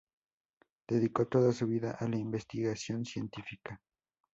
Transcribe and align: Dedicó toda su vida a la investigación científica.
Dedicó 0.87 1.27
toda 1.27 1.53
su 1.53 1.67
vida 1.67 1.91
a 1.91 2.07
la 2.07 2.17
investigación 2.17 3.05
científica. 3.05 3.79